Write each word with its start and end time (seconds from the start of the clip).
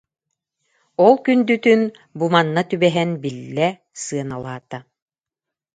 Ол 1.05 1.13
күндүтүн 1.25 1.81
бу 2.17 2.25
манна 2.33 2.61
түбэһэн 2.71 3.09
биллэ, 3.23 3.67
сыаналаа-та 4.03 4.77